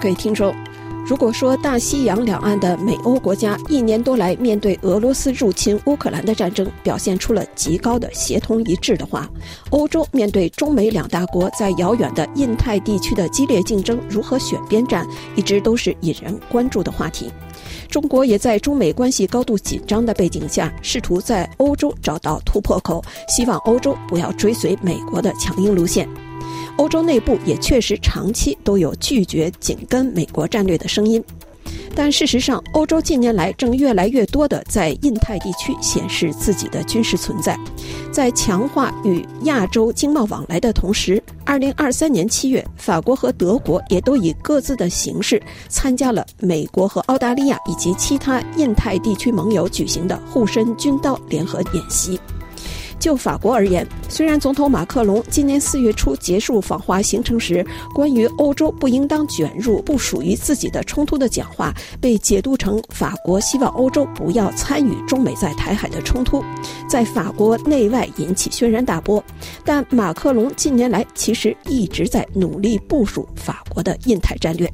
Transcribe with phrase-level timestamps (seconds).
[0.00, 0.54] 各位听众，
[1.10, 9.28] 如果说大西洋两岸的美欧国家一年多来面对俄罗斯入侵乌克兰的战争表现出了极高的协同一致的话，
[9.70, 15.04] 欧洲面对中美两大国在遥远的印太地区的激烈竞争，如何选边站，
[15.34, 17.28] 一直都是引人关注的话题。
[17.88, 26.08] 中国也在中美关系高度紧张的背景下，试图在欧洲找到突破口，希望欧洲不要追随美国的强硬路线。
[26.76, 31.22] 欧洲内部也确实长期都有拒绝紧跟美国战略的声音，
[31.94, 37.58] 但事实上，欧洲近年来正越来越多地在印太地区显示自己的军事存在。
[38.10, 52.18] 在强化与亚洲经贸往来的同时，二零二三年七月，法国和德国也都以各自的形式参加了美国和澳大利亚以及其他印太地区盟友举行的护身军刀联合演习。
[53.00, 66.44] 就法国而言，虽然总统马克龙今年四月初结束访华行程时，关于欧洲不应当卷入不属于自己的冲突的讲话被解读成法国希望欧洲不要参与中美在台海的冲突，
[66.88, 69.24] 在法国内外引起轩然大波，
[69.64, 74.70] 但马克龙近年来其实一直在努力部署法国的印太战略。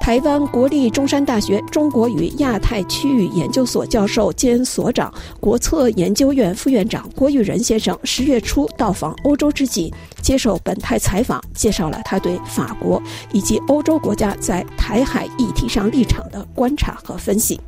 [0.00, 13.00] 台湾国立中山大学中国与亚太区域研究所教授兼所长、国策研究院副院长郭玉仁先生十月初到访欧洲之际，接受本台采访，介绍了他对法国
[13.32, 17.60] 以及欧洲国家在台海议题上立场的观察和分析。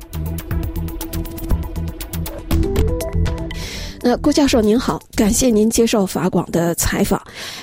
[4.07, 7.19] 那郭教授您好，感谢您接受法广的采访。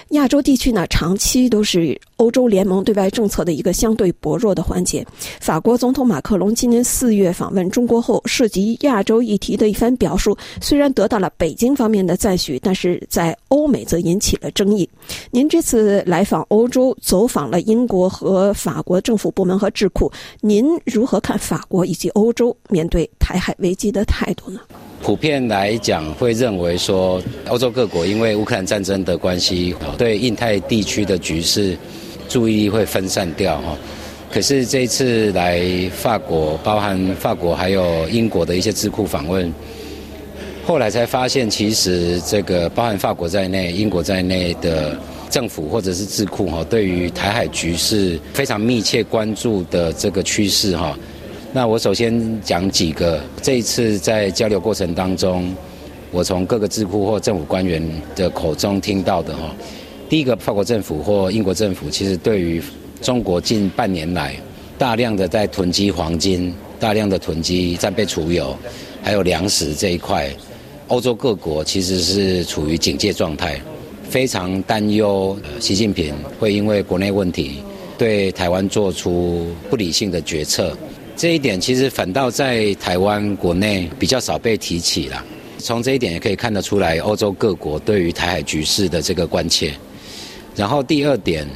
[0.08, 5.04] 亚洲地区呢，长期都是欧洲联盟对外政策的一个相对薄弱的环节。
[5.40, 14.88] 法国总统马克龙今年四月访问中国后，涉及亚洲议题的一番表述，虽然得到了北京方面的赞许，但是在欧美则引起了争议。
[15.32, 20.08] 您这次来访欧洲，走访了英国和法国政府部门和智库，
[20.40, 24.60] 您如何看法国以及欧洲面对台海危机的态度呢？
[25.02, 31.76] 普遍来讲，会认为说，欧洲各国因为乌克兰战争的关系，对印太地区的局势
[32.32, 33.76] 注意力会分散掉哈。
[34.30, 35.60] 可是这一次来
[35.94, 39.52] 法国，包含法国还有英国的一些智库访问，
[40.64, 44.96] 后来才发现，其实这个包含法国在内、英国在内的
[45.28, 50.98] 政府或者是智库哈，对于台海局势非常密切关注的这个趋势哈。
[51.52, 55.54] 那我首先讲几个，这一次在交流过程当中，
[56.10, 59.54] 我从各个智库或政府官员的口中听到的哈。
[60.12, 62.62] 第一个，法国政府或英国政府其实对于
[63.00, 64.36] 中国近半年来
[64.76, 68.54] 大量的在囤积黄金、大量的囤积战备储油，
[69.02, 70.30] 还有粮食这一块，
[70.88, 73.58] 欧洲各国其实是处于警戒状态，
[74.10, 77.62] 非常担忧习近平会因为国内问题
[77.96, 80.76] 对台湾做出不理性的决策。
[81.16, 85.24] 这一点其实反倒在台湾国内比较少被提起了。
[85.56, 89.72] 从这一点也可以看得出来，欧洲各国对于台海局势的这个关切。
[90.54, 91.46] 然后第二点，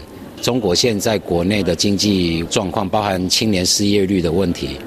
[0.40, 4.78] 中国现在国内的经济状况，包含青年失业率的问题，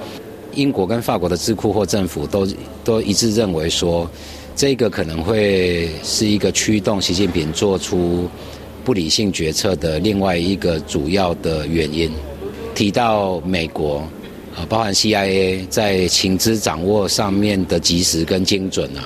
[0.54, 2.48] 英国跟法国的智库或政府都
[2.84, 4.10] 都一致认为说，
[4.56, 8.28] 这个可能会是一个驱动习近平做出
[8.84, 12.12] 不理性决策的另外一个主要的原因。
[12.74, 13.98] 提到美国。
[14.56, 19.06] 啊包含 CIA 在情资掌握上面的及时跟精准啊，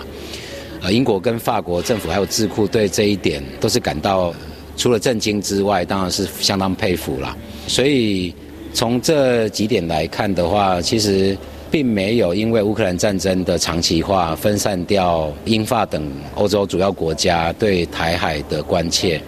[0.82, 4.34] 呃，英国跟法国政府还有智库对这一点都是感到
[4.76, 7.38] 除了震惊之外，当然是相当佩服了。
[7.68, 8.34] 所以
[8.74, 11.38] 从这几点来看的话，其实
[11.72, 19.22] 并没有因为乌克兰战争的长期化分散掉英法等欧洲主要国家对台海的关切。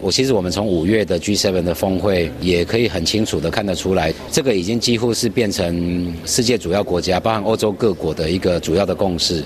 [0.00, 9.42] 我其实我们从五月的 G7 的峰会也可以很清楚的看得出来，这个已经几乎是变成世界主要国家，包含欧洲各国的一个主要的共识，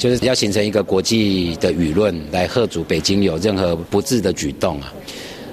[0.00, 4.90] 就是要形成一个国际的舆论来贺阻北京有任何不智的举动啊。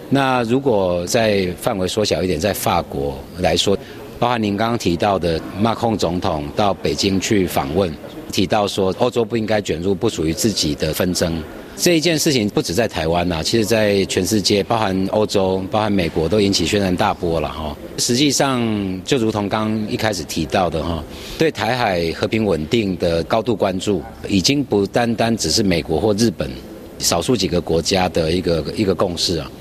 [0.09, 3.77] 那如果在范围缩小一点，在法国来说，
[4.17, 7.93] 包含您刚刚提到的马克总统到北京去访问，
[8.31, 11.43] 提到说欧洲不应该卷入不属于自己的纷争。
[11.79, 17.77] 这一件事情不止在台湾呐，其实在全世界，包含欧洲、包含美国，都引起轩然大波了哈。
[17.99, 18.59] 实际上，
[19.05, 21.03] 就如同刚一开始提到的哈，
[21.37, 26.49] 对台海和平稳定的高度关注，已经不单单只是美国或日本
[26.97, 29.51] 少数几个国家的一个一个共识啊，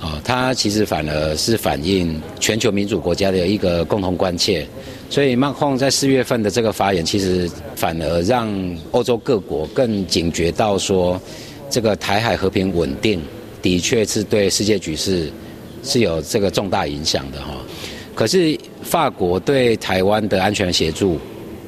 [0.00, 4.66] 啊，它其实反而是反映全球民主国家的一个共同关切。
[5.10, 8.52] 所以马克龙在四月份的这个发言，其实反而让
[8.90, 11.20] 欧洲各国更警觉到说，
[11.70, 13.22] 这个台海和平稳定
[13.62, 15.30] 的确是对世界局势
[15.84, 17.54] 是有这个重大影响的哈。
[18.12, 21.16] 可是法国对台湾的安全协助，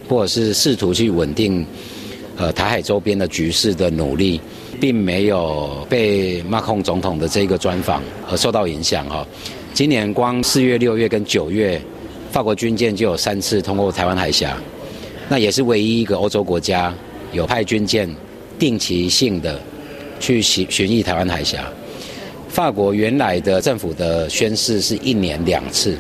[0.09, 1.65] 或者是试图去稳定
[2.37, 4.41] 呃台海周边的局势的努力，
[4.81, 9.25] 并没有被马克龙总统的这个专访而受到影响哈。
[9.73, 11.81] 今年光四月、六月跟九月。
[12.37, 14.59] 法国军舰就有三次通过台湾海峡，
[15.27, 16.93] 那也是唯一一个欧洲国家
[17.33, 18.06] 有派军舰
[18.59, 19.59] 定期性的
[20.21, 21.65] 去巡巡弋台湾海峡。
[22.50, 25.97] 法国原来的政府的宣誓是一年两次，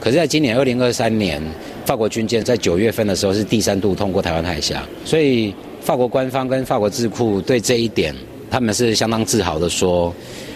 [0.00, 1.40] 可是在今年二零二三年，
[1.86, 8.12] 法国军舰在九月份的时候是第三度通过台湾海峡，所以法国官方跟法国智库对这一点，
[8.50, 10.12] 他们是相当自豪的说。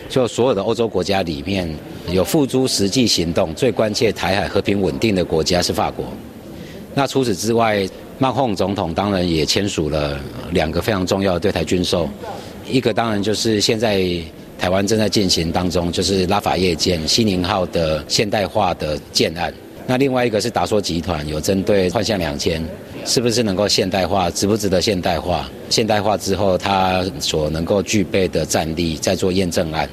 [0.08, 1.68] 就所有的欧洲国家里面，
[2.10, 6.06] 有付诸实际行动、最关切台海和平稳定的国家是法国。
[6.94, 10.20] 那除此之外，马克龙总统当然也签署了
[10.52, 12.08] 两个非常重要的对台军售，
[12.70, 14.06] 一个当然就是现在
[14.58, 19.52] 台湾正在进行当中，就是拉法叶舰西宁号的现代化的建案。
[19.86, 22.64] 那另外一个是达索集团有针对幻象两千。
[23.04, 24.30] 是不是能够现代化？
[24.30, 25.48] 值不值得现代化？
[25.68, 29.88] 现代化之后，它所能够具备的战力，在做验证案。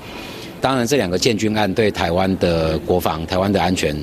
[0.61, 3.95] 当然，这两个建军案对台湾的国防、台湾的安全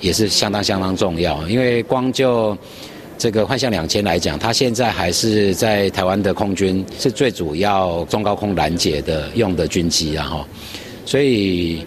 [0.00, 1.46] 也是相当相当重要。
[1.48, 2.56] 因为光就
[3.18, 10.44] 这个幻象两千来讲，它现在还是在台湾的空军是最主要中高空拦截的用的军机，然后，
[11.04, 11.84] 所以。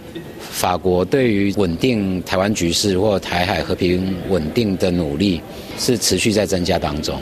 [0.64, 5.42] 法国对于稳定台湾局势或台海和平稳定的努力
[5.78, 7.20] 是持续在增加当中。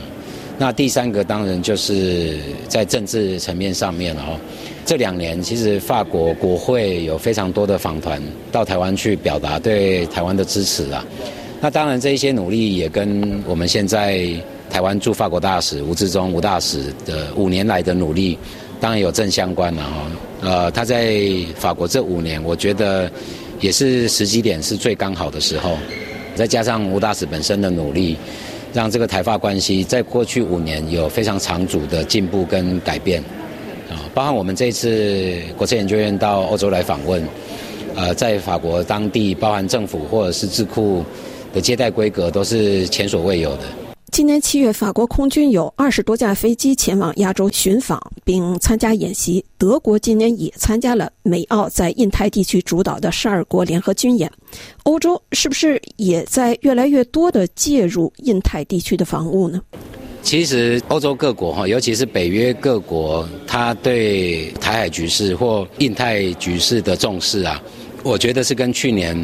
[0.60, 4.40] 那第三个当然就是在政治层面上面了哈。
[4.86, 8.22] 这两年其实法国国会有非常多的访团
[8.52, 11.04] 到台湾去表达对台湾的支持啊。
[11.60, 14.24] 那当然这一些努力也跟我们现在
[14.70, 18.38] 台湾驻法国大使吴志忠吴大使的五年来的努力。
[18.82, 20.12] 当然有正相关的哈，
[20.42, 21.22] 呃，他在
[21.56, 23.10] 法国这五年，我觉得
[23.60, 25.78] 也是时机点是最刚好的时候，
[26.34, 28.18] 再加上吴大使本身的努力，
[28.74, 33.22] 让这个台法关系在过去五年有非常长足的进步跟改变，
[33.88, 37.24] 啊，包含我们这次国策研究院到欧洲来访问，
[37.96, 41.06] 呃，在法国当地，包含政府或者是智库
[41.54, 43.64] 的接待规格都是前所未有的。
[44.12, 49.44] 今年七月，法国空军有二十多架飞机前往亚洲巡访，并参加演习。
[49.58, 54.30] 德国今年也参加了美澳在印太地区主导的十二国联合军演。
[54.84, 59.62] 欧洲是不是也在越来越多的介入印太地区的防务呢？
[60.22, 67.64] 其实，欧洲各国哈，尤其是北约各国，他对台海局势或印太局势的重视啊，
[68.04, 69.16] 我觉得是跟去年。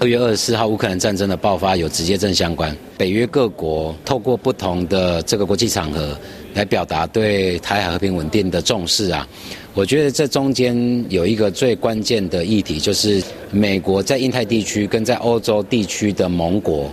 [0.00, 2.74] 二月二十四号，乌克兰战争的爆发有直接正相关。
[2.96, 6.16] 北约各国透过不同的这个国际场合
[6.54, 9.26] 来表达对台海和平稳定的重视啊。
[9.74, 16.88] 我觉得这中间有一个最关键的议题，就是美国在印太地区跟在欧洲地区的盟国，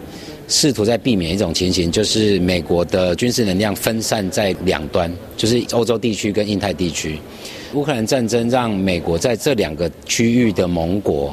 [0.47, 7.19] 试图在避免一种情形，就是美国的军事能量分散在两端，就是欧洲地区跟印太地区。
[7.75, 11.31] 乌克兰战争让美国在这两个区域的盟国。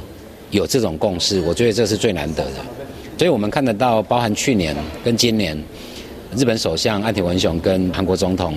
[0.52, 2.58] 有这种共识，我觉得这是最难得的。
[3.19, 5.56] 所以我们看得到，包含去年跟今年，
[6.37, 8.54] 日本首相岸田文雄跟韩国总统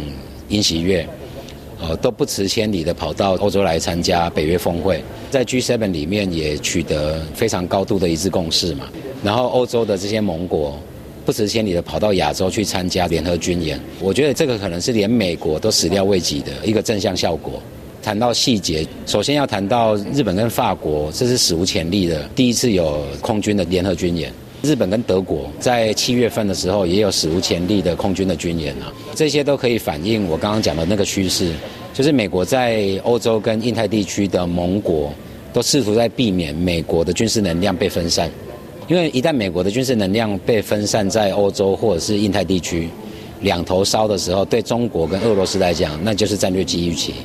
[0.49, 1.07] 尹锡悦，
[1.79, 8.89] 呃，都不辞千里的跑到欧洲来参加北约峰会，在 G7 里面也取得非常高度的一致共识嘛。
[9.23, 10.77] 然后欧洲的这些盟国
[11.25, 17.61] 不辞千里的跑到亚洲去参加联合军演，我觉得这个可能是连美国都始料未及的一个正向效果。
[18.05, 24.31] 谈到细节，首先要谈到日本跟法国，这是史无前例的第一次有空军的联合军演。
[24.61, 31.51] 日本跟德国在七月份的时候也有史无前例的空军的军演啊，这些都可以反映我刚刚讲的那个趋势，
[31.95, 35.11] 就是美国在欧洲跟印太地区的盟国
[35.51, 38.29] 都试图在避免美国的军事能量被分散，
[38.87, 42.87] 因为一旦美国的军事能量被分散在欧洲或者是印太地区，
[43.41, 47.15] 两头烧的时候，对中国跟俄罗斯来讲，那就是战略机遇期。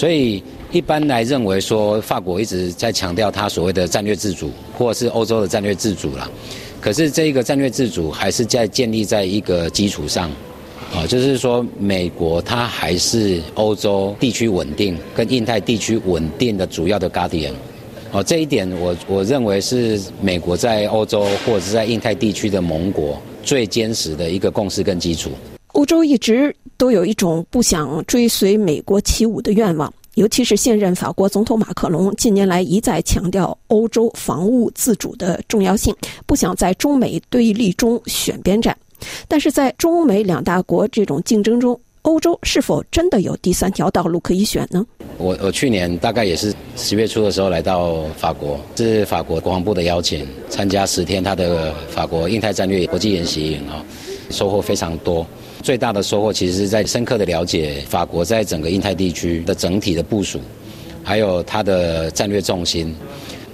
[0.00, 0.42] 所以
[0.72, 6.30] 一般来认为说，法国一直在强调它所谓的战略自主，或是欧洲的战略自主了。
[6.80, 10.30] 可是这一个战略自主还是在建立在一个基础上，
[10.94, 17.52] 啊，就是说美国它还是欧洲地区稳定跟印太地区稳定的主要的 guardian。
[18.10, 25.30] 哦，这一点我我认为是美国在欧洲或者是在印太地区的盟国最坚实的一个共识跟基础。
[25.74, 35.94] 欧洲一直都有一种不想追随美国起舞的愿望，尤其是现任法国总统马克龙近年来一再强调欧洲防务自主的重要性，
[36.24, 38.74] 不想在中美对立中选边站。
[39.28, 44.82] 但是在中美两大国这种竞争中，欧洲是否真的有第三条道路可以选呢？
[45.18, 53.84] 我我去年大概也是十月初的时候来到法国，是法国国防部的邀请，参加十天他的法国印太战略国际演习营啊，
[54.30, 55.26] 收获非常多。
[55.62, 60.40] 最大的收获其实是在深刻的了解法国在整个印太地区的整体的部署，
[61.02, 62.94] 还有它的战略重心。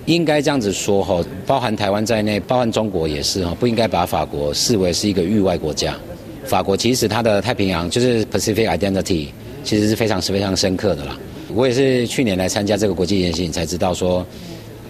[0.06, 5.96] 应该这样子说哈，包含台湾在内，包含中国也是哈，不应该把法国视为是一个域外国家。
[6.44, 9.26] 法国其实它的太平洋就是 Pacific Identity，
[9.64, 11.18] 其实是非常是非常深刻的啦。
[11.52, 14.25] 我也是去年来参加这个国际演习，你才知道说，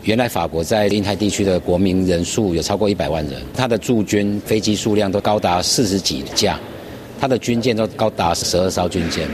[0.03, 6.61] 原来法国在印太地区的国民人数有超过一百万人，它的驻军飞机数量都高达四十几架，
[7.21, 9.29] 它的军舰都高达十二艘军舰。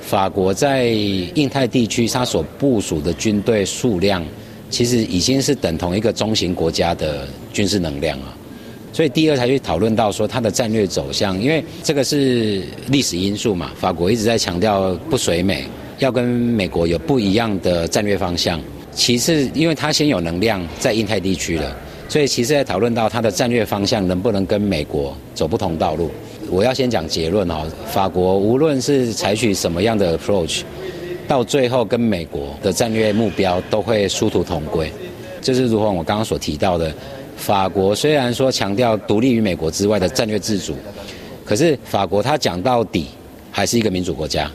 [0.00, 4.24] 法国在印太地区它所部署的军队数量，
[4.68, 8.36] 其实已经是等同一个中型国家的军事能量啊。
[8.92, 13.70] 所以第二才去讨论到说它的战略走向，因为这个是历史因素嘛。
[13.74, 15.64] 法国一直在强调不随美，
[15.98, 18.60] 要跟美国有不一样的战略方向。
[18.94, 21.74] 其次，因为它先有能量在印太地区了，
[22.06, 26.10] 所以其实在讨论到它的战略方向能不能跟美国走不同道路。
[26.52, 30.60] 我要先讲结论哦，法国无论是采取什么样的 approach，
[31.26, 34.92] 到最后跟美国的战略目标都会殊途同归。
[35.40, 36.92] 就是如同我刚刚所提到的。
[37.34, 40.76] 法国虽然说强调独立于美国之外的战略自主，
[41.44, 43.06] 可是法国它讲到底
[43.50, 44.48] 还是一个民主国家，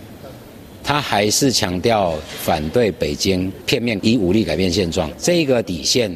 [0.86, 6.16] 它还是强调反对北京片面以武力改变现状这一个底线，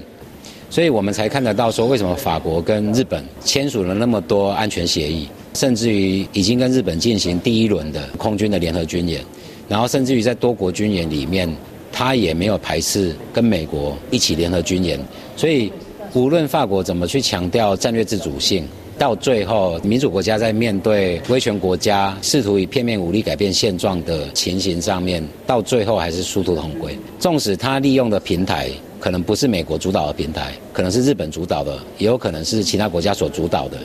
[0.70, 9.24] 所以我们才看得到说为什么法国跟日本签署了那么多安全协议，甚至于已经跟日本进行第一轮的空军的联合军演，
[9.68, 11.54] 然后甚至于在多国军演里面，
[11.92, 15.00] 他也没有排斥跟美国一起联合军演，
[15.36, 15.72] 所以。
[16.14, 18.68] 无论法国怎么去强调战略自主性，
[18.98, 27.00] 到最后民主国家在面对威权国家试图以片面武力改变现状的情形上面，到最后还是殊途同归。
[27.18, 33.78] 纵使他利用的平台可能不是美国主导的平台，可能是日本主导的，也有可能是其他国家所主导的，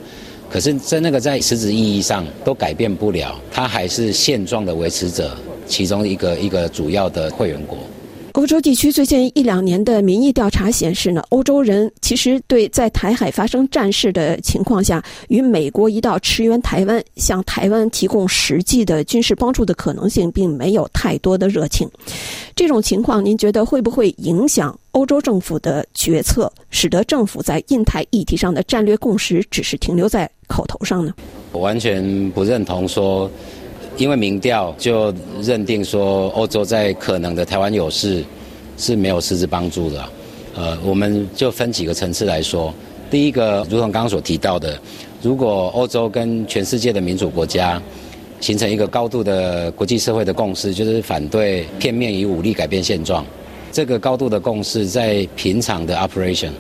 [0.49, 5.37] 可是在那个在实质意义上都改变不了，他还是现状的维持者，
[5.67, 7.79] 其中一个一个主要的会员国。
[8.33, 21.89] 欧洲地区最近一两年的民意调查显示呢，欧洲人其实对在台海发生战事的情况下，与美国一道驰援台湾、向台湾提供实际的军事帮助的可能性，并没有太多的热情。
[22.55, 31.13] 这种情况，您觉得会不会影响欧洲政府的决策，使得政府在印太议题上的战略共识只是停留在口头上呢？
[31.53, 33.31] 我完全不认同说。
[33.99, 35.11] 因为民调就
[35.41, 38.23] 认定说，欧洲在可能的台湾有事
[38.77, 40.05] 是没有实质帮助的。
[40.55, 42.75] 呃，我们就分几个层次来说。
[43.11, 44.79] 第一个，如同刚刚所提到的，
[45.23, 47.81] 如果欧洲跟全世界的民主国家
[48.39, 53.25] 形成一个高度的国际社会的共识，就是反对片面以武力改变现状。
[53.73, 56.51] 这个高度的共识在平常的 operation，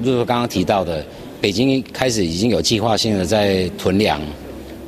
[0.00, 1.04] 如果刚刚提到的，
[1.40, 4.20] 北京开始已经有计划性的在囤粮、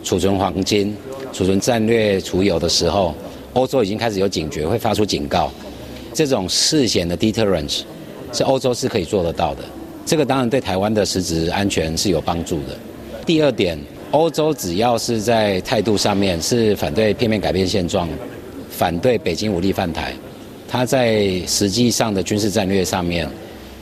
[0.02, 0.96] 储存黄金。
[1.32, 3.14] 储存战略储油的时候，
[3.52, 5.48] 欧洲已经开始有警觉，会发出警告。
[6.12, 7.82] 这种事前的 deterrence
[8.32, 9.62] 是欧洲是可以做得到的。
[10.04, 12.76] 这个当然对台湾的实质安全是有帮助的。
[13.24, 13.78] 第二点，
[14.10, 18.08] 欧洲只要是在态度上面是反对片面改变现状，
[18.68, 20.12] 反对北京武力犯台，
[20.68, 23.28] 它在实际上的军事战略上面，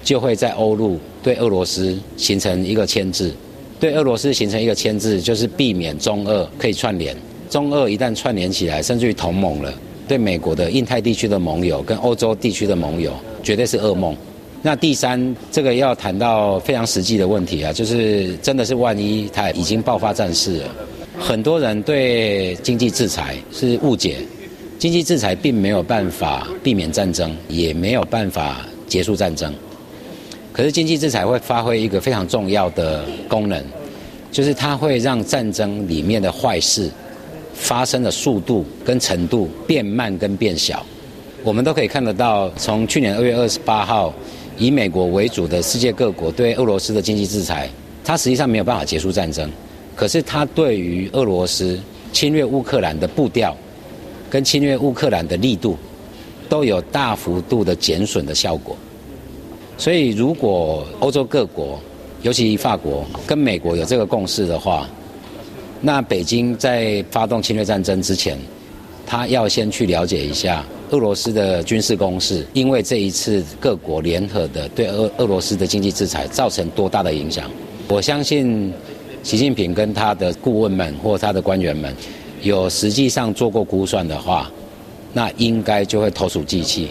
[0.02, 3.32] 就会在欧陆对俄罗斯形成一个牵制，
[3.78, 7.16] 对俄罗斯形成一个牵制，就是避免中俄可以串联。
[7.50, 9.72] 中俄一旦串联起来，甚至于同盟了，
[10.06, 13.12] 对美国的印太地区的盟友跟欧洲地区的盟友，
[13.42, 14.14] 绝对是噩梦。
[14.60, 20.74] 那第三，这个要谈到非常实际的问题啊，就是真的是万一他已经爆发战事了，
[21.18, 24.16] 很多人对经济制裁是误解，
[24.78, 29.54] 经济制裁并没有办法避免战争，也没有办法结束战争。
[30.58, 33.64] 可是经济制裁会发挥一个非常重要的功能，
[34.32, 36.90] 就是它会让战争里面的坏事。
[37.54, 40.84] 发生的速度跟程度变慢跟变小，
[41.44, 42.50] 我们都可以看得到。
[42.56, 44.12] 从去年二月二十八号，
[44.56, 47.70] 以美国为主的世界各国对俄罗斯的经济制裁，
[48.04, 49.48] 它实际上没有办法结束战争。
[49.94, 51.78] 可是它对于俄罗斯
[52.12, 53.56] 侵略乌克兰的步调，
[54.28, 55.78] 跟侵略乌克兰的力度，
[56.48, 58.76] 都有大幅度的减损的效果。
[59.78, 61.78] 所以，如果欧洲各国，
[62.22, 64.88] 尤其法国跟美国有这个共识的话，
[65.80, 68.36] 那北京在发动侵略战争之前，
[69.06, 77.48] 他要先去了解一下俄罗斯的军事攻势，因为这一次各国联合的对俄俄罗斯的经济制裁造成多大的影响。
[77.86, 78.72] 我相信
[79.22, 81.94] 习近平跟他的顾问们或他的官员们
[82.42, 84.50] 有实际上做过估算的话，
[85.12, 86.88] 那应该就会投鼠忌器，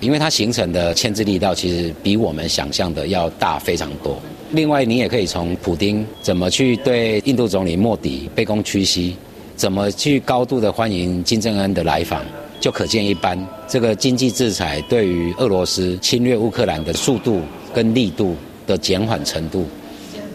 [0.00, 4.18] 因为它形成的牵制力道其实比我们想象的要大非常多。
[4.50, 9.16] 另外，你也可以从普京怎么去对印度总理莫迪卑躬屈膝。
[9.56, 12.22] 怎么去高度的欢迎金正恩的来访，
[12.60, 13.42] 就可见一斑。
[13.66, 17.40] 这个经济制裁对于俄罗斯侵略乌克兰的速度
[17.72, 18.36] 跟力度
[18.66, 19.66] 的减缓程度，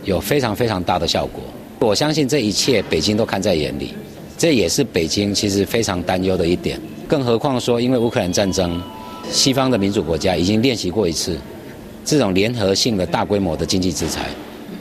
[0.05, 1.43] 有非常非常大的效果。
[1.81, 3.93] 我相信这一切北京都看在眼里，
[4.39, 6.81] 这也是北京其实非常担忧的一点。
[7.07, 8.81] 更何况说，因为乌克兰战争，
[9.31, 11.37] 西方的民主国家已经练习过一次
[12.03, 14.27] 这种联合性的大规模的经济制裁，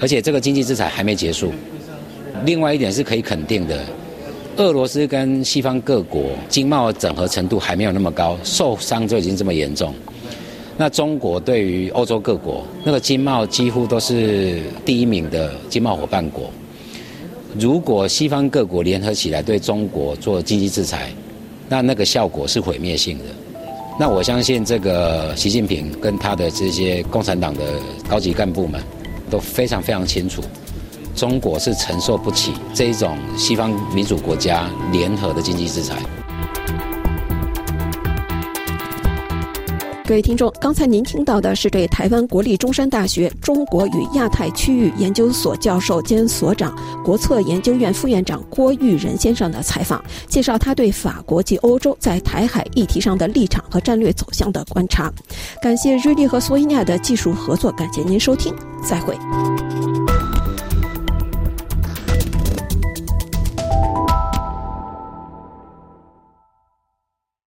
[0.01, 1.53] 而且这个经济制裁还没结束。
[2.45, 3.79] 另外一点是可以肯定的。
[4.57, 9.95] 俄罗斯跟西方各国经贸整合程度还没有那么高，受伤就已经这么严重。
[10.77, 16.51] 那中国对于欧洲各国，那个经贸几乎都是第一名的经贸伙伴国。
[17.59, 21.11] 如果西方各国联合起来对中国做经济制裁，
[21.69, 23.25] 那那个效果是毁灭性的。
[24.01, 27.79] 那我相信这个习近平跟他的这些共产党的
[28.09, 28.83] 高级干部们
[29.29, 30.43] 都非常非常清楚。
[31.15, 36.20] 中国是承受不起这一种西方民主国家联合的经济制裁。
[40.11, 55.13] 各位听众，刚才您听到的是对台湾国立中山大学中国与亚太区域研究所教授兼所长、国策研究院副院长郭玉仁先生的采访，介绍他对法国及欧洲在台海议题上的立场和战略走向的观察。
[55.63, 58.53] 感谢瑞丽和索伊亚的技术合作，感谢您收听，
[58.83, 59.17] 再会。